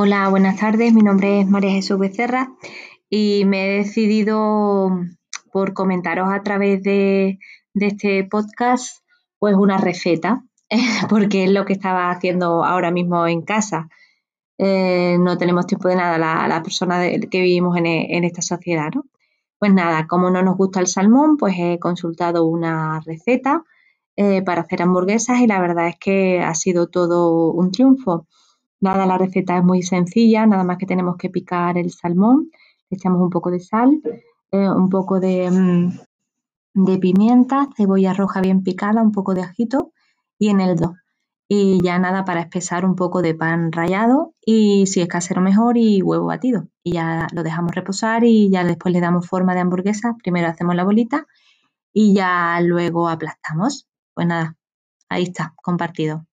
[0.00, 0.94] Hola, buenas tardes.
[0.94, 2.52] Mi nombre es María Jesús Becerra
[3.10, 4.92] y me he decidido
[5.50, 7.40] por comentaros a través de,
[7.74, 9.02] este podcast
[9.40, 10.44] pues una receta,
[11.10, 13.88] porque es lo que estaba haciendo ahora mismo en casa.
[14.56, 19.02] Eh, no tenemos tiempo de nada la, la persona que vivimos en, esta sociedad, ¿no?
[19.58, 23.64] Pues nada, como no nos gusta el salmón, pues he consultado una receta
[24.14, 28.28] eh, para hacer hamburguesas y la verdad es que ha sido todo un triunfo.
[28.80, 32.50] Nada, la receta es muy sencilla, nada más que tenemos que picar el salmón,
[32.90, 34.00] echamos un poco de sal,
[34.52, 39.92] eh, un poco de, mm, de, pimienta, cebolla roja bien picada, un poco de ajito
[40.38, 40.94] y eneldo.
[41.48, 45.78] Y ya nada para espesar un poco de pan rallado y si es casero mejor
[45.78, 46.68] y huevo batido.
[46.84, 50.14] Y ya lo dejamos reposar y ya después le damos forma de hamburguesa.
[50.22, 51.26] Primero hacemos la bolita
[51.92, 53.88] y ya luego aplastamos.
[54.14, 54.56] Pues nada,
[55.08, 56.27] ahí está, compartido.